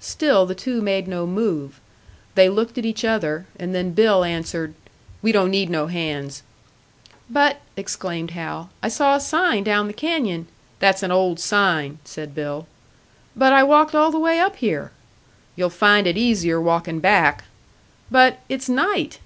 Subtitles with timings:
[0.00, 1.78] Still the two made no move.
[2.34, 4.74] They looked at each other, and then Bill answered,
[5.22, 6.42] "We don't need no hands."
[7.30, 10.48] "But," exclaimed Hal, "I saw a sign down the canyon"
[10.80, 12.66] "That's an old sign," said Bill.
[13.36, 14.90] "But I walked all the way up here!"
[15.54, 17.44] "You'll find it easier walkin' back."
[18.10, 19.20] "But it's night!"